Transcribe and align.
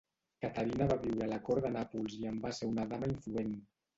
Caterina 0.45 0.87
va 0.91 0.95
viure 1.03 1.25
a 1.25 1.27
la 1.33 1.37
cort 1.49 1.67
de 1.67 1.69
Nàpols 1.77 2.17
i 2.21 2.27
en 2.31 2.39
va 2.47 2.53
ser 2.61 2.71
una 2.73 2.87
dama 2.95 3.13
influent. 3.15 3.55